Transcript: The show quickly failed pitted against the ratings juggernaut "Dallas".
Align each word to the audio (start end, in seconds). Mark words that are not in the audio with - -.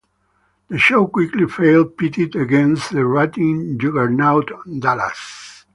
The 0.67 0.79
show 0.79 1.05
quickly 1.05 1.45
failed 1.47 1.95
pitted 1.95 2.35
against 2.35 2.89
the 2.91 3.05
ratings 3.05 3.77
juggernaut 3.79 4.49
"Dallas". 4.79 5.63